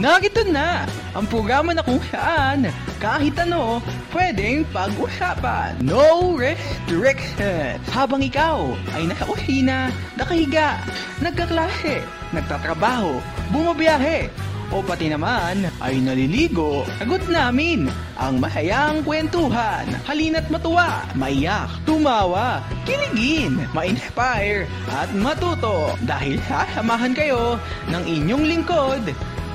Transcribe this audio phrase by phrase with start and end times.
[0.00, 3.84] Narito na ang programa na kung saan kahit ano
[4.16, 5.76] pwedeng pag-usapan.
[5.84, 7.76] No restriction.
[7.92, 10.80] Habang ikaw ay nasa kusina, nakahiga,
[11.20, 12.00] nagkaklase,
[12.32, 13.20] nagtatrabaho,
[13.52, 14.32] bumabiyahe,
[14.70, 19.84] o pati naman ay naliligo, sagot namin ang masayang kwentuhan.
[20.06, 25.98] Halina't matuwa, maiyak, tumawa, kiligin, ma-inspire, at matuto.
[26.06, 27.58] Dahil sasamahan kayo
[27.90, 29.02] ng inyong lingkod,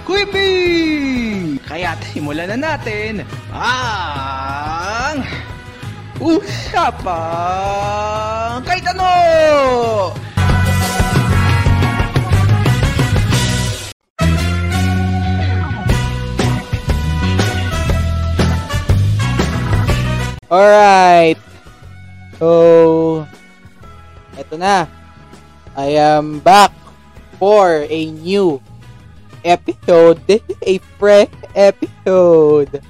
[0.05, 1.57] Quippy!
[1.65, 5.25] Kaya't simulan na natin ang
[6.21, 7.25] Usapang
[8.61, 10.13] Kahit Ano!
[20.45, 21.41] Alright.
[22.37, 23.25] So,
[24.37, 24.85] eto na.
[25.73, 26.69] I am back
[27.41, 28.61] for a new
[29.45, 30.17] episode.
[30.25, 32.81] This is a fresh episode.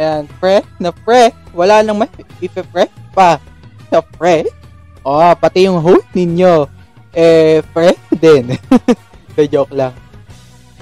[0.00, 1.36] And fresh na fresh.
[1.52, 3.36] Wala nang mas ipe-fresh pa
[3.92, 4.48] sa fresh.
[5.04, 6.64] Oh, pati yung host ninyo.
[7.12, 8.56] Eh, fresh din.
[9.36, 9.92] so, joke lang.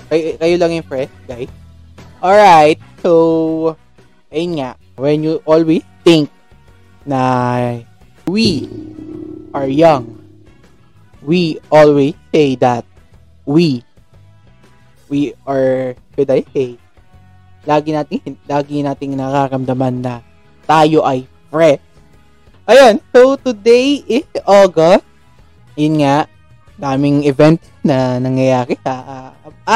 [0.06, 1.50] Kayo, kayo lang yung fresh, guys.
[2.22, 2.78] Alright.
[3.02, 3.74] So,
[4.30, 4.70] ayun nga.
[4.94, 6.30] When you always think
[7.02, 7.82] na
[8.30, 8.70] we
[9.50, 10.20] are young,
[11.24, 12.84] we always say that
[13.48, 13.82] we
[15.10, 16.78] we are should I say
[17.66, 20.24] lagi nating lagi nating nararamdaman na
[20.64, 21.82] tayo ay fresh.
[22.70, 25.02] Ayun, so today is August.
[25.74, 26.30] Yun nga,
[26.78, 29.30] daming event na nangyayari sa uh,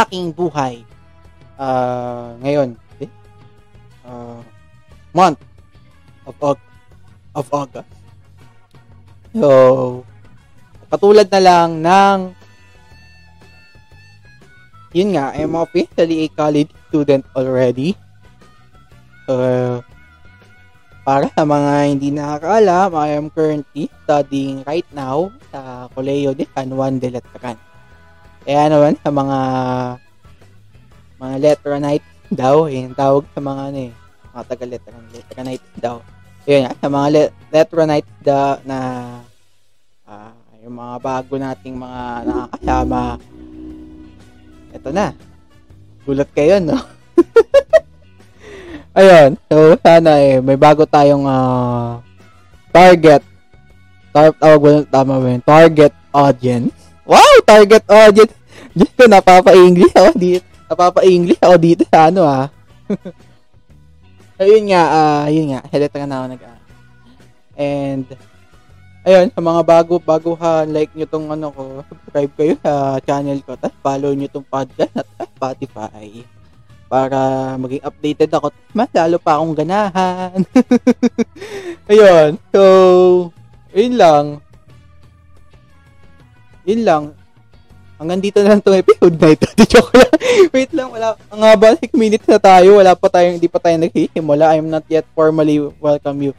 [0.07, 0.87] aking buhay.
[1.59, 3.11] Uh, ngayon, eh,
[4.07, 4.39] uh,
[5.11, 5.43] month
[6.25, 6.39] of.
[7.35, 7.91] Of August.
[9.35, 10.07] So,
[10.87, 12.19] katulad na lang ng
[14.95, 17.98] yun nga, I'm officially a college student already.
[19.27, 19.34] So,
[21.03, 26.71] para sa mga hindi nakakaalam, I am currently studying right now sa Colegio de San
[26.72, 27.59] Juan de Letran.
[28.47, 29.38] Kaya naman sa mga
[31.19, 33.93] mga Letranite daw, yung tawag sa mga ano eh,
[34.31, 35.97] mga taga-Letran, Letranite daw.
[36.47, 38.78] Yun nga, sa mga le- Letranite da, na
[40.06, 40.32] uh,
[40.65, 43.00] yung mga bago nating mga nakakasama,
[44.75, 45.15] eto na.
[46.03, 46.75] Gulat kayo, no?
[48.99, 49.39] Ayun.
[49.47, 52.03] So, sana eh, may bago tayong uh,
[52.75, 53.23] target.
[54.11, 55.31] Tar- tawag mo tama ba?
[55.43, 56.75] Target audience.
[57.07, 57.35] Wow!
[57.47, 58.35] Target audience!
[58.77, 60.47] Diyos ko, napapa-English ako dito.
[60.67, 62.51] Napapa-English ako dito sa ano ah.
[64.43, 65.61] ayun nga, uh, yun nga.
[65.71, 66.43] Halata na ako nag
[67.55, 68.06] And,
[69.04, 73.76] ayun, sa mga bago-baguhan, like nyo tong ano ko, subscribe kayo sa channel ko, tapos
[73.84, 76.25] follow nyo tong podcast at Spotify
[76.88, 77.19] para
[77.60, 78.48] maging updated ako.
[78.72, 80.41] Mas lalo pa akong ganahan.
[81.93, 82.62] ayun, so,
[83.76, 84.25] yun lang.
[86.64, 87.04] Yun lang.
[88.00, 89.47] Hanggang dito na lang itong episode na ito.
[89.70, 90.14] Joke lang.
[90.50, 91.19] Wait lang, wala.
[91.28, 92.81] Ang haba, 6 minutes na tayo.
[92.81, 94.54] Wala pa tayong, hindi pa tayo naghisimula.
[94.56, 96.32] I'm not yet formally welcome you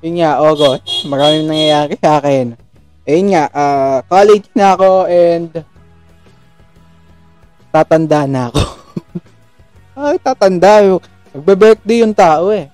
[0.00, 2.56] yun nga, August, maraming nangyayari sa akin.
[3.04, 5.50] Ayun nga, uh, college na ako and
[7.68, 8.64] tatanda na ako.
[10.00, 10.72] Ay, tatanda.
[11.36, 12.72] Magbe-birthday yung tao eh.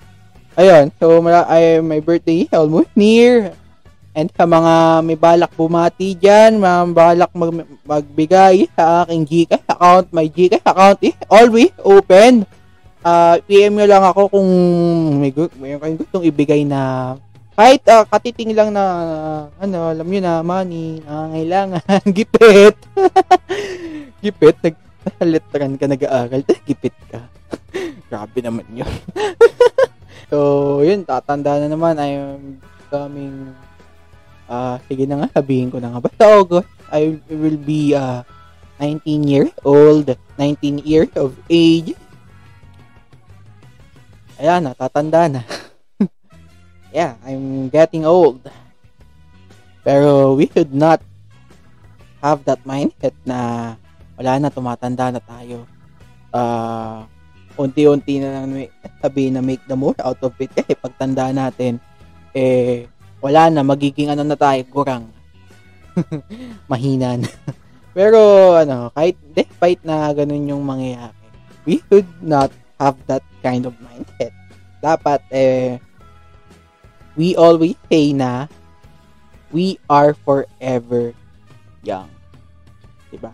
[0.57, 1.21] Ayun, so
[1.53, 3.53] ay, my birthday almost near.
[4.17, 7.53] And sa mga may balak bumati dyan, mga balak mag,
[7.85, 12.49] magbigay sa aking Gcash account, my Gcash account is always open
[13.07, 14.51] uh, PM nyo lang ako kung
[15.23, 15.31] may,
[15.63, 17.15] may kayong gustong ibigay na
[17.57, 18.85] kahit uh, katiting lang na
[19.57, 22.77] ano, alam niyo na money, nangangailangan, gipit.
[24.23, 24.77] gipit, nag
[25.81, 27.25] ka nag-aaral, gipit ka.
[28.13, 28.93] Grabe naman yun.
[30.29, 31.97] so, yun, tatanda na naman.
[31.97, 32.61] I'm
[32.93, 33.57] coming,
[34.53, 36.05] uh, sige na nga, sabihin ko na nga.
[36.05, 38.21] Basta August, I will be uh,
[38.85, 41.97] 19 years old, 19 years of age,
[44.41, 45.43] ayan na, tatanda na.
[46.97, 48.45] yeah, I'm getting old.
[49.87, 50.99] Pero we should not
[52.21, 53.73] have that mindset na
[54.17, 55.69] wala na, tumatanda na tayo.
[56.33, 57.05] Uh,
[57.57, 58.69] unti-unti na lang
[59.01, 60.53] sabihin na make the most out of it.
[60.53, 61.81] Kasi pagtanda natin,
[62.37, 62.89] eh,
[63.21, 65.09] wala na, magiging ano na tayo, gurang.
[66.71, 67.29] Mahina na.
[67.97, 71.17] Pero, ano, kahit despite na ganun yung mangyayari,
[71.65, 74.33] we should not have that kind of mindset.
[74.81, 75.81] Dapat, eh,
[77.17, 78.47] we always say na
[79.51, 81.17] we are forever
[81.81, 82.11] young.
[83.09, 83.33] Diba?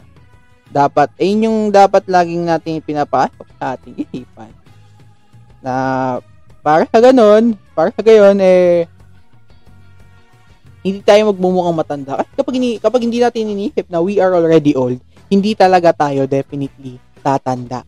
[0.73, 4.53] Dapat, ayun yung dapat laging natin pinapasok sa ating isipan.
[5.61, 5.75] Na
[6.63, 8.87] para sa ganun, para sa gayon, eh,
[10.83, 12.19] hindi tayo magmumukhang matanda.
[12.19, 14.99] Kasi kapag, ini, kapag hindi natin iniisip na we are already old,
[15.33, 17.87] hindi talaga tayo definitely tatanda.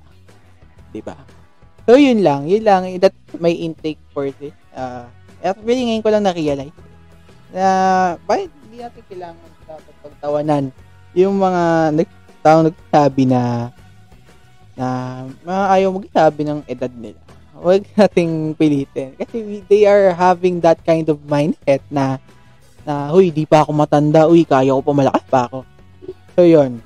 [0.94, 1.18] 'Di ba?
[1.84, 2.48] So, yun lang.
[2.48, 2.82] Yun lang.
[2.96, 4.56] That's my intake for this.
[4.72, 5.04] Uh,
[5.44, 6.76] actually, ngayon ko lang na-realize
[7.54, 7.66] na
[8.26, 10.64] bakit hindi natin kailangan dapat pagtawanan
[11.14, 13.70] yung mga nagtaong nagsabi na
[14.74, 14.86] na
[15.46, 17.20] mga ayaw magsabi ng edad nila.
[17.54, 19.14] Huwag nating pilitin.
[19.14, 22.18] Kasi we, they are having that kind of mindset na
[22.84, 25.64] na, huy, di pa ako matanda, uy, kaya ko pa malakas pa ako.
[26.36, 26.84] So, yun.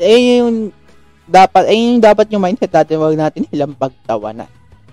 [0.00, 0.72] Eh, yung
[1.24, 4.48] dapat, eh, yung dapat yung mindset natin, wag natin ilang pagtawanan.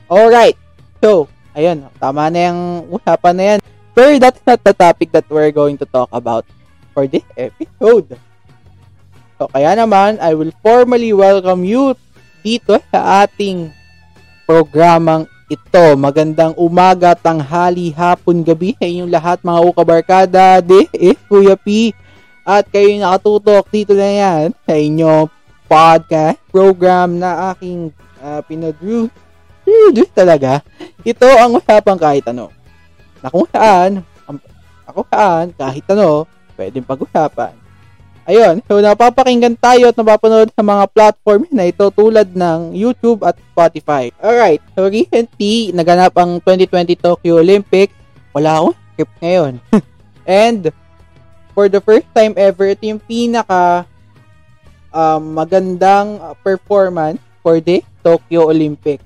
[0.08, 0.56] Alright.
[1.04, 2.62] So, ayun, tama na yung
[2.92, 3.60] usapan na yan.
[3.92, 6.48] Pero that's not the topic that we're going to talk about
[6.96, 8.16] for this episode.
[9.36, 11.98] So, kaya naman, I will formally welcome you
[12.46, 13.74] dito sa ating
[14.48, 15.86] programang ito.
[16.00, 21.92] Magandang umaga, tanghali, hapon, gabi sa inyong lahat mga ukabarkada, de, eh, Kuya P.
[22.48, 25.28] At kayo nakatutok dito na yan sa inyong
[25.72, 29.08] podcast program na aking uh, pinadrew.
[29.64, 30.60] Pinadrew talaga.
[31.08, 32.52] Ito ang usapang kahit ano.
[33.24, 34.04] Na kung saan,
[34.84, 36.28] ako saan, kahit ano,
[36.60, 37.56] pwedeng pag-usapan.
[38.28, 43.34] Ayun, so napapakinggan tayo at napapanood sa mga platform na ito tulad ng YouTube at
[43.50, 44.14] Spotify.
[44.22, 47.96] Alright, so recently, naganap ang 2020 Tokyo Olympics.
[48.36, 49.54] Wala akong script ngayon.
[50.28, 50.70] And,
[51.58, 53.90] for the first time ever, ito yung pinaka
[54.92, 59.04] um, magandang performance for the Tokyo Olympics.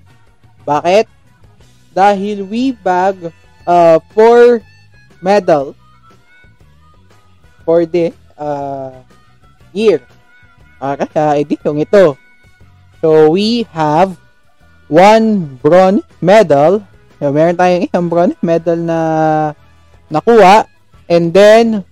[0.66, 1.08] Bakit?
[1.96, 3.32] Dahil we bag
[3.64, 4.60] uh, four
[5.24, 5.78] medals
[7.64, 8.92] for the uh,
[9.72, 10.04] year.
[10.76, 12.20] Para sa edisyong ito.
[13.00, 14.18] So, we have
[14.92, 16.84] one bronze medal.
[17.18, 19.00] So, meron tayong isang bronze medal na
[20.12, 20.68] nakuha.
[21.08, 21.86] And then,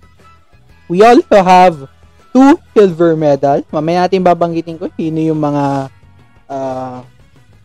[0.90, 1.88] we also have
[2.34, 3.62] two silver medal.
[3.70, 5.86] Mamaya natin babanggitin ko sino yung mga
[6.50, 6.98] uh,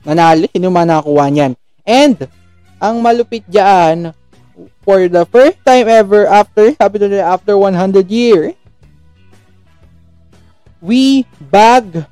[0.06, 1.54] nanalo, sino yung mga nakakuha niyan.
[1.82, 2.18] And,
[2.78, 4.14] ang malupit dyan,
[4.86, 8.54] for the first time ever after, sabi nila, after 100 years,
[10.80, 12.06] we bag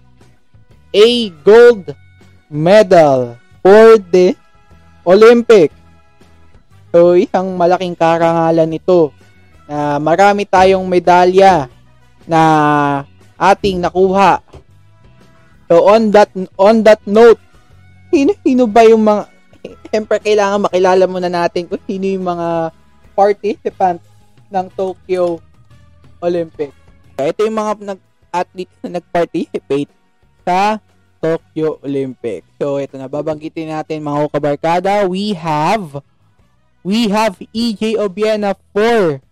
[0.91, 1.09] a
[1.45, 1.93] gold
[2.49, 4.33] medal for the
[5.05, 5.69] Olympic.
[6.89, 9.13] So, isang malaking karangalan ito
[9.69, 11.69] na marami tayong medalya
[12.27, 12.41] na
[13.39, 14.43] ating nakuha.
[15.67, 17.41] So, on that on that note,
[18.11, 19.37] sino-sino ba yung mga
[19.87, 22.75] Siyempre, kailangan makilala muna natin kung sino yung mga
[23.15, 24.05] participants
[24.51, 25.39] ng Tokyo
[26.19, 26.75] Olympics.
[27.17, 29.89] Ito yung mga nag athletes na nag-participate
[30.43, 30.77] sa
[31.23, 32.45] Tokyo Olympics.
[32.59, 34.91] So, ito na, babanggitin natin mga kabarkada.
[35.07, 36.03] We have,
[36.83, 39.23] we have EJ Obiena for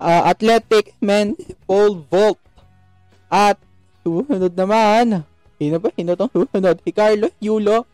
[0.00, 1.38] uh, athletic men's
[1.68, 2.40] pole vault.
[3.30, 3.60] At,
[4.02, 5.22] susunod naman,
[5.60, 5.92] sino ba?
[5.94, 6.80] Sino tong susunod?
[6.82, 7.86] Si Carlos Yulo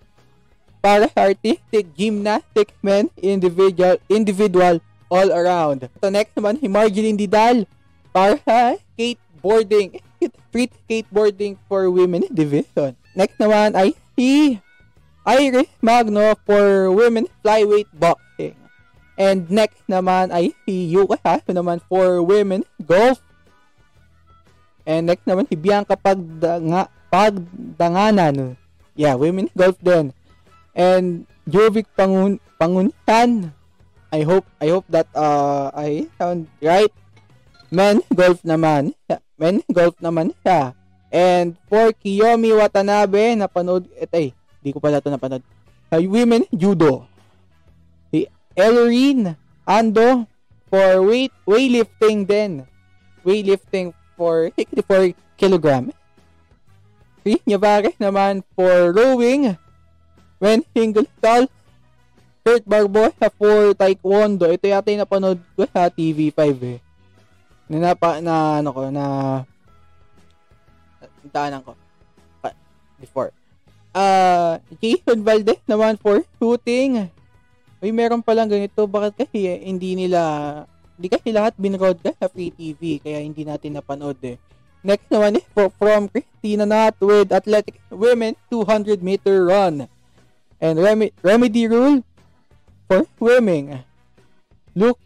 [0.81, 4.79] para sa artistic gymnastic men individual individual
[5.11, 5.91] all around.
[5.99, 7.67] So next naman si Marjeline Didal
[8.15, 9.99] para sa skateboarding
[10.49, 12.95] street skateboarding for women division.
[13.19, 14.63] Next naman ay si
[15.27, 18.55] Iris Magno for women flyweight boxing.
[19.17, 23.21] And next naman ay si Yuka Sasso naman for women golf.
[24.85, 28.61] And next naman si Bianca Pagdanga, Pagdanganan.
[28.93, 30.13] Yeah, women golf din.
[30.77, 33.53] And Jovic Pangun Panguntan.
[34.13, 36.93] I hope I hope that uh I sound right.
[37.73, 38.95] Men golf naman
[39.37, 40.73] men golf naman siya.
[41.13, 44.27] And for Kiyomi Watanabe, napanood, et ay,
[44.61, 45.45] di ko pala ito napanood.
[45.93, 47.07] Uh, women judo.
[48.57, 49.37] Elrine
[49.69, 50.27] Ando
[50.67, 52.65] for weight weightlifting din.
[53.23, 55.93] Weightlifting for 64 kilogram.
[57.23, 57.39] Si
[58.01, 59.55] naman for rowing.
[60.41, 61.47] When single stall.
[62.47, 64.49] Kurt Barbosa for taekwondo.
[64.49, 66.79] Ito yata yung napanood ko sa TV5 eh
[67.67, 69.05] na na ano ko na
[71.35, 71.75] daanan ko
[72.97, 73.35] before.
[73.93, 77.11] Uh, Jason Valdez naman for shooting.
[77.87, 78.83] Uy, meron pa lang ganito.
[78.83, 80.19] Bakit kasi eh, hindi nila,
[80.99, 84.43] hindi kasi lahat binroad ka sa free TV, kaya hindi natin napanood eh.
[84.83, 89.87] Next naman for, from Christina Nat with Athletic Women 200 meter run.
[90.59, 92.03] And rem- remedy rule
[92.91, 93.87] for swimming.
[94.75, 94.99] Luke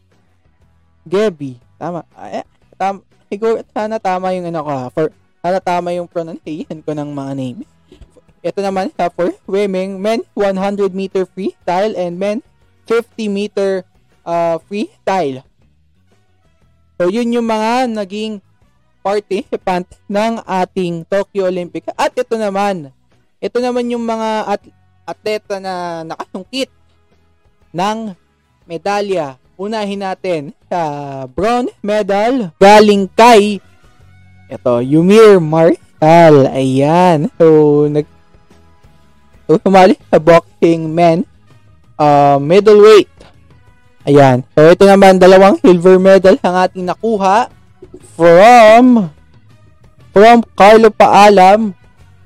[1.05, 2.09] Gabby Tama.
[2.17, 2.49] Ay,
[2.81, 4.89] tam, siguro sana tama yung ano ko ha.
[4.89, 7.69] For Sana tama yung pronunciation ko ng mga names.
[8.45, 12.45] Ito naman uh, for women, men 100 meter freestyle and men
[12.91, 13.87] 50 meter
[14.27, 15.47] uh, freestyle.
[16.99, 18.43] So yun yung mga naging
[19.01, 21.87] participant ng ating Tokyo Olympic.
[21.95, 22.91] At ito naman,
[23.39, 24.63] ito naman yung mga at
[25.07, 26.69] atleta na nakasungkit
[27.71, 28.13] ng
[28.67, 29.39] medalya.
[29.55, 30.81] Unahin natin sa
[31.31, 33.63] bronze medal galing kay
[34.51, 36.51] ito, Yumir Marshall.
[36.51, 37.31] Ayan.
[37.39, 38.03] So, nag
[39.47, 41.27] So, sumali sa boxing men
[42.01, 43.13] uh, middleweight.
[44.09, 44.49] Ayan.
[44.57, 47.53] So, ito naman, dalawang silver medal ang ating nakuha
[48.17, 49.13] from
[50.11, 51.77] from Carlo Paalam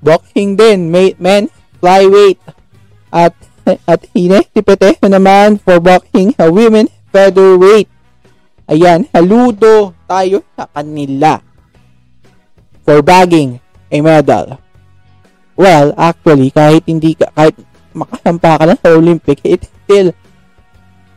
[0.01, 1.51] boxing din men
[1.81, 2.41] flyweight
[3.13, 3.35] at
[3.91, 7.89] at Ines Tipete naman for boxing sa women featherweight.
[8.69, 11.41] Ayan, haludo tayo sa kanila
[12.85, 13.61] for bagging
[13.93, 14.57] a medal.
[15.55, 17.57] Well, actually, kahit hindi ka, kahit
[17.95, 20.11] makasampa ka lang sa Olympic, it's still,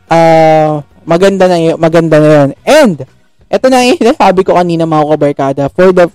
[0.08, 2.50] uh, maganda na yun, maganda na yun.
[2.64, 2.98] And,
[3.50, 6.08] ito na yung sabi ko kanina mga kabarkada, for the,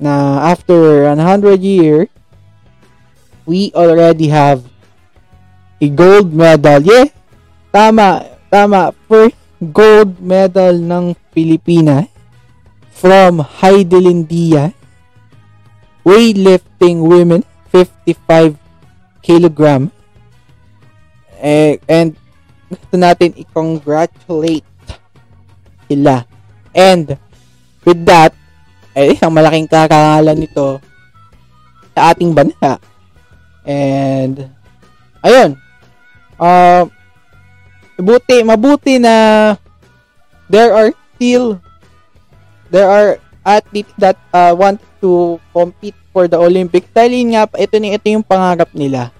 [0.00, 2.08] na after 100 years,
[3.46, 4.64] we already have
[5.82, 6.80] a gold medal.
[6.82, 7.10] Yeah,
[7.74, 8.94] tama, tama.
[9.10, 12.06] First gold medal ng Pilipinas
[12.94, 14.74] from Heidelin Diaz
[16.06, 18.58] weightlifting women 55
[19.22, 19.88] kilogram.
[21.42, 22.14] Eh, and
[22.70, 24.66] gusto natin i-congratulate
[25.90, 26.26] sila.
[26.74, 27.18] And
[27.82, 28.34] with that
[28.94, 30.78] eh, isang malaking karangalan nito
[31.94, 32.78] sa ating bansa.
[33.66, 34.50] And
[35.22, 35.56] ayun.
[36.42, 36.90] Uh,
[38.02, 39.54] mabuti mabuti na
[40.50, 41.62] there are still
[42.74, 46.86] there are athletes that uh, want to compete for the Olympics.
[46.92, 49.10] Dahil yun nga, ito, ito yung pangarap nila.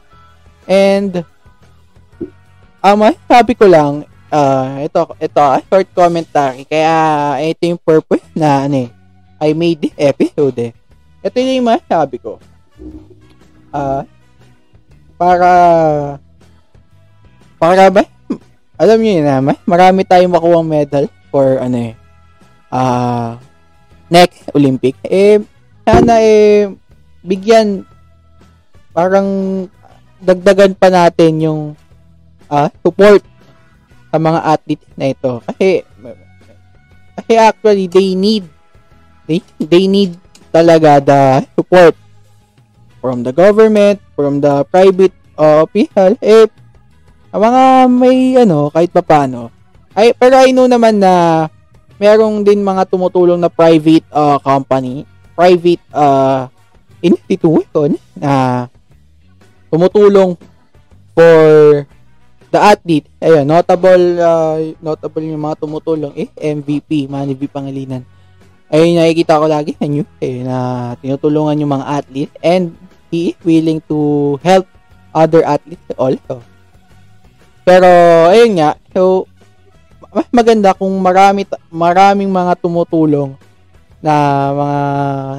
[0.68, 1.24] And,
[2.84, 6.68] um, sabi ko lang, uh, ito, ito, uh, short commentary.
[6.68, 6.94] Kaya,
[7.42, 8.90] ito yung purpose na, ano eh,
[9.42, 10.72] I made this episode eh.
[11.24, 12.38] Ito yung masabi ko.
[13.72, 14.04] Uh,
[15.16, 15.50] para,
[17.56, 18.02] para ba,
[18.76, 21.94] alam niyo yun naman, marami tayong makuha medal for, ano eh,
[22.70, 23.38] uh,
[24.10, 24.98] next Olympic.
[25.06, 25.40] Eh,
[25.82, 26.70] sana eh
[27.22, 27.86] bigyan
[28.92, 29.28] parang
[30.22, 31.62] dagdagan pa natin yung
[32.46, 33.24] uh, support
[34.12, 35.40] sa mga athlete na ito.
[35.48, 35.82] Kasi
[37.16, 38.44] kasi actually they need
[39.26, 40.14] they, they need
[40.52, 41.22] talaga the
[41.56, 41.96] support
[43.00, 46.14] from the government from the private uh, official.
[46.20, 46.46] Eh
[47.32, 49.48] mga may ano kahit papaano
[49.96, 51.48] ay pero I know naman na
[51.96, 56.52] merong din mga tumutulong na private uh, company private uh,
[57.02, 58.66] institution na
[59.68, 60.38] tumutulong
[61.12, 61.36] for
[62.52, 63.08] the athlete.
[63.18, 68.06] Ayun, notable uh, notable yung mga tumutulong eh MVP, Manny V Pangilinan.
[68.72, 70.56] Ayun nakikita ko lagi sa news eh, na
[71.02, 72.72] tinutulungan yung mga athlete and
[73.12, 74.64] he is willing to help
[75.12, 76.40] other athletes also.
[77.68, 77.88] Pero
[78.32, 79.28] ayun nga, so
[80.32, 83.36] maganda kung marami maraming mga tumutulong
[84.02, 84.14] na
[84.50, 84.80] mga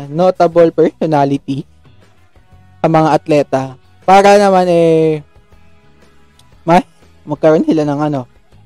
[0.08, 1.67] notable personality
[2.79, 3.62] sa mga atleta.
[4.08, 5.20] Para naman eh
[6.63, 6.88] mas
[7.27, 8.22] magkaroon sila ng ano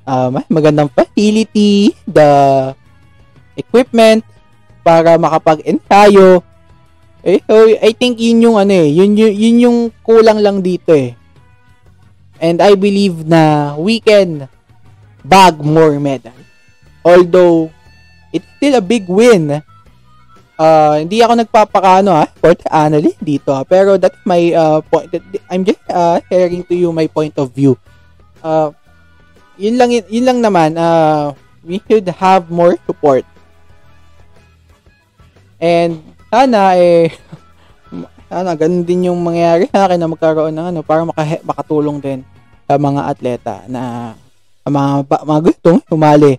[0.06, 2.30] uh, mas magandang facility the
[3.58, 4.22] equipment
[4.86, 6.46] para makapag-ensayo.
[7.26, 10.94] Eh so I think yun yung ano eh yun, yun, yun yung kulang lang dito
[10.94, 11.18] eh.
[12.38, 14.46] And I believe na we can
[15.26, 16.38] bag more medal.
[17.02, 17.74] Although
[18.30, 19.66] it's still a big win
[20.58, 25.10] uh, hindi ako nagpapakano ha, sport analyst dito ha, pero that's my uh, point.
[25.48, 27.78] I'm just uh, sharing to you my point of view.
[28.42, 28.74] Uh,
[29.58, 31.34] yun lang, yun lang naman, uh,
[31.66, 33.26] we should have more support.
[35.58, 37.10] And sana eh,
[38.30, 42.20] sana ganun din yung mangyayari sa akin na magkaroon ng ano para maka, makatulong din
[42.68, 44.14] sa mga atleta na
[44.68, 46.36] mga mga gustong sumali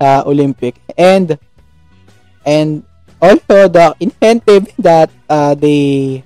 [0.00, 1.36] sa Olympic and
[2.42, 2.82] and
[3.18, 6.22] also the incentive that uh, they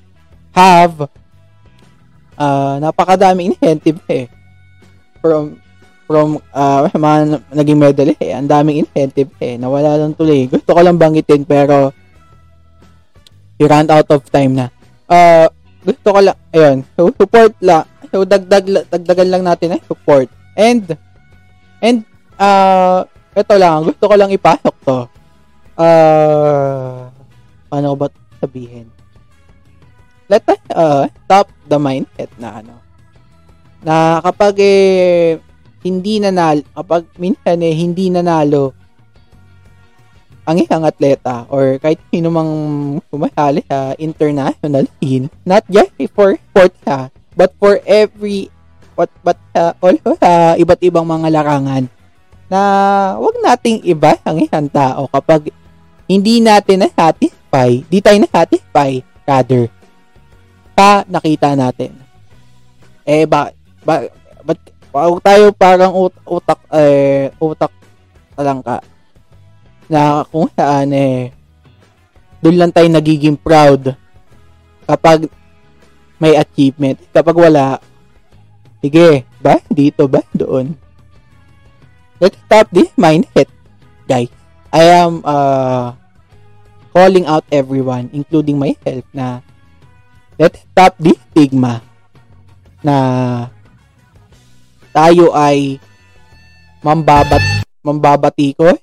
[0.53, 1.09] have.
[2.37, 4.29] Uh, napakadaming incentive eh.
[5.21, 5.61] From
[6.09, 8.37] from uh, mga naging medalist eh.
[8.37, 9.57] Ang daming incentive eh.
[9.57, 10.49] Nawala lang tuloy.
[10.49, 11.93] Gusto ko lang banggitin pero
[13.57, 14.67] we ran out of time na.
[15.09, 15.49] Uh,
[15.85, 16.85] gusto ko lang ayun.
[16.97, 20.29] So support lang so dagdag dagdagan lang natin eh support.
[20.53, 20.85] And
[21.81, 22.05] and
[22.37, 23.89] uh, ito lang.
[23.89, 25.22] Gusto ko lang ipasok to
[25.77, 27.09] uh,
[27.69, 28.09] paano ba
[28.43, 28.89] sabihin?
[30.33, 32.77] Let uh, stop the mindset na ano.
[33.85, 35.37] Na kapag eh,
[35.85, 38.73] hindi nanalo, kapag minsan eh, hindi nanalo
[40.43, 42.51] ang isang atleta or kahit sino mang
[43.13, 48.51] sumasali sa international scene, not just for sports ha, but for every
[48.99, 51.87] but, but uh, also sa iba't ibang mga larangan
[52.53, 52.61] na
[53.17, 55.49] wag nating iba ang isang tao kapag
[56.07, 59.71] hindi natin na-satisfy, di tayo na-satisfy, rather,
[60.73, 61.95] pa nakita natin.
[63.07, 63.51] Eh, ba,
[63.83, 64.07] ba,
[64.43, 64.53] ba,
[64.93, 67.73] ba tayo parang ut, utak, eh, utak
[68.39, 68.81] lang ka
[69.87, 71.31] na kung saan eh
[72.43, 73.95] doon lang tayo nagiging proud
[74.83, 75.31] kapag
[76.19, 76.99] may achievement.
[77.11, 77.83] Kapag wala,
[78.79, 79.59] sige, ba?
[79.71, 80.23] Dito ba?
[80.35, 80.75] Doon.
[82.23, 83.51] Let's stop this mindset,
[84.07, 84.31] guys.
[84.73, 85.93] I am uh,
[86.97, 89.45] calling out everyone, including myself, na
[90.41, 91.85] let's stop this stigma
[92.83, 92.97] na
[94.97, 95.79] tayo ay
[96.83, 98.75] mambabat mambabatiko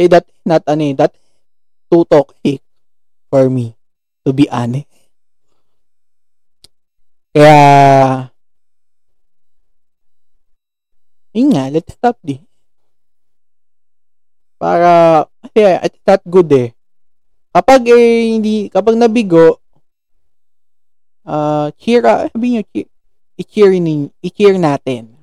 [0.00, 1.12] eh, that not ano eh, that
[1.92, 2.64] too toxic
[3.28, 3.76] for me,
[4.24, 4.88] to be honest.
[7.30, 8.32] Kaya,
[11.30, 12.49] yun nga, let's stop di.
[14.60, 16.68] Para, kasi it's not good eh.
[17.48, 19.56] Kapag eh, hindi, kapag nabigo,
[21.24, 22.86] uh, cheer, sabi nyo, cheer,
[23.40, 23.72] i-cheer,
[24.20, 25.16] i-cheer natin.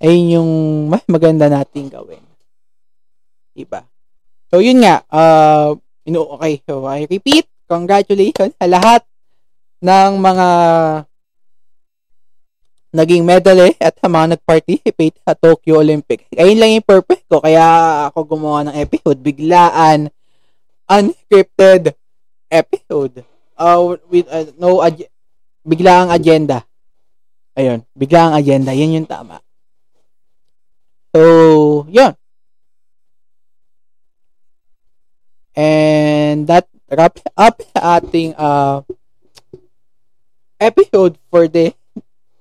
[0.00, 0.50] Ayun yung
[0.88, 2.24] mas maganda nating gawin.
[3.52, 3.84] Diba?
[4.48, 5.04] So, yun nga.
[5.12, 5.76] Uh,
[6.08, 6.64] ino, okay.
[6.64, 7.44] So, I repeat.
[7.68, 9.04] Congratulations sa lahat
[9.84, 10.48] ng mga
[12.88, 16.24] naging medalist at sa mga nag-participate sa Tokyo Olympics.
[16.32, 17.44] Ayun lang yung purpose ko.
[17.44, 17.64] Kaya
[18.08, 19.20] ako gumawa ng episode.
[19.20, 20.08] Biglaan.
[20.88, 21.92] Unscripted
[22.48, 23.24] episode.
[23.58, 25.10] Uh, with uh, no ag-
[25.66, 26.64] biglaang agenda.
[27.58, 27.84] Ayun.
[27.92, 28.72] Biglaang agenda.
[28.72, 29.44] Yan yung tama.
[31.12, 32.16] So, yun.
[35.58, 38.86] And that wraps up ating uh,
[40.62, 41.74] episode for the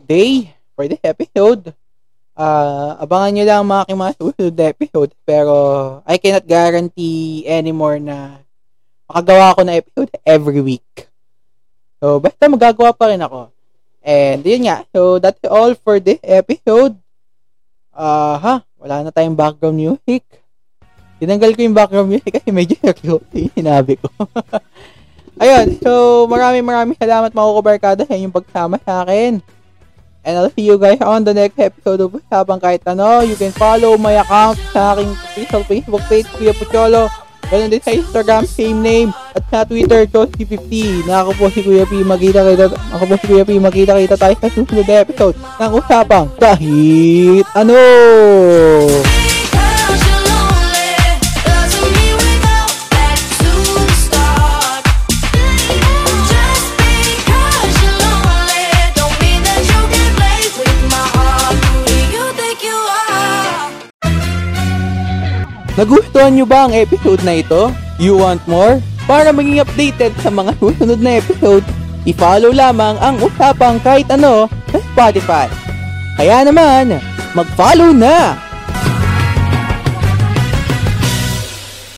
[0.08, 1.74] day, for the episode.
[2.38, 5.12] Uh, abangan nyo lang mga aking mga susunod na episode.
[5.26, 5.56] Pero
[6.06, 8.46] I cannot guarantee anymore na
[9.10, 11.10] makagawa ako na episode every week.
[11.98, 13.50] So, basta magagawa pa rin ako.
[14.06, 14.86] And yun nga.
[14.94, 16.94] So, that's all for this episode.
[17.90, 18.56] Uh, ha?
[18.78, 20.22] Wala na tayong background music.
[21.18, 24.14] Tinanggal ko yung background music kasi medyo seryoso yung sinabi ko.
[25.42, 29.42] Ayun, so maraming maraming salamat mga kubarkada sa inyong pagsama sa akin.
[30.28, 33.24] And I'll see you guys on the next episode of Usapang Kahit Ano.
[33.24, 37.08] You can follow my account sa aking official Facebook page, Kuya Pucholo.
[37.48, 39.10] Ganun din sa Instagram, same name.
[39.32, 41.08] At sa Twitter, Josie50.
[41.08, 42.04] Na ako po si Kuya P.
[42.04, 43.56] Magkita kita, ako po si Kuya P.
[43.56, 47.80] Magkita kita tayo sa susunod na episode ng Usapang Kahit Ano.
[66.38, 67.74] Nyo ba ang episode na ito?
[67.98, 68.78] You want more?
[69.10, 71.66] Para maging updated sa mga susunod na episode,
[72.06, 75.50] i-follow lamang ang usapang kahit ano sa Spotify.
[76.22, 77.02] Kaya naman,
[77.34, 78.47] mag-follow na!